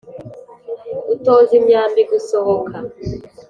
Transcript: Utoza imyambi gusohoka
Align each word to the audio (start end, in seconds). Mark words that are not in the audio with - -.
Utoza 1.13 1.51
imyambi 1.59 2.01
gusohoka 2.11 2.77